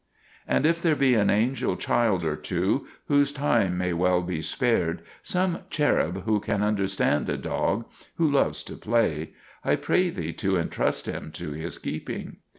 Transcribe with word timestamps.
And 0.47 0.65
if 0.65 0.81
there 0.81 0.95
be 0.95 1.13
an 1.13 1.29
angel 1.29 1.77
child 1.77 2.25
or 2.25 2.35
two 2.35 2.87
whose 3.05 3.31
time 3.31 3.77
may 3.77 3.93
well 3.93 4.23
be 4.23 4.41
spared, 4.41 5.03
some 5.21 5.59
cherub 5.69 6.23
who 6.25 6.39
can 6.39 6.63
under 6.63 6.87
stand 6.87 7.29
a 7.29 7.37
dog, 7.37 7.85
who 8.15 8.27
loves 8.27 8.63
to 8.63 8.73
play, 8.73 9.35
I 9.63 9.75
pray 9.75 10.09
thee 10.09 10.33
to 10.33 10.57
en 10.57 10.69
trust 10.69 11.05
him 11.05 11.29
to 11.33 11.51
his 11.51 11.77
keeping. 11.77 12.37